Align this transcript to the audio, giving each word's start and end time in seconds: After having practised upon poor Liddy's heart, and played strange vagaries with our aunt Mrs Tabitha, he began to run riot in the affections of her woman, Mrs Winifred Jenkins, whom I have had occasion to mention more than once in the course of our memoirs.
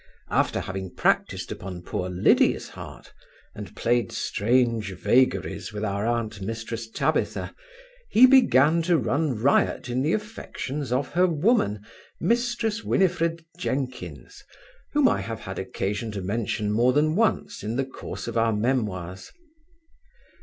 After 0.31 0.61
having 0.61 0.95
practised 0.95 1.51
upon 1.51 1.83
poor 1.83 2.09
Liddy's 2.09 2.69
heart, 2.69 3.13
and 3.53 3.75
played 3.75 4.11
strange 4.11 4.93
vagaries 4.93 5.71
with 5.71 5.85
our 5.85 6.07
aunt 6.07 6.41
Mrs 6.41 6.91
Tabitha, 6.91 7.53
he 8.09 8.25
began 8.25 8.81
to 8.81 8.97
run 8.97 9.35
riot 9.37 9.89
in 9.89 10.01
the 10.01 10.13
affections 10.13 10.91
of 10.91 11.09
her 11.09 11.27
woman, 11.27 11.85
Mrs 12.19 12.83
Winifred 12.83 13.45
Jenkins, 13.59 14.43
whom 14.93 15.07
I 15.07 15.21
have 15.21 15.41
had 15.41 15.59
occasion 15.59 16.09
to 16.13 16.21
mention 16.23 16.71
more 16.71 16.93
than 16.93 17.15
once 17.15 17.61
in 17.61 17.75
the 17.75 17.85
course 17.85 18.27
of 18.27 18.35
our 18.35 18.53
memoirs. 18.53 19.31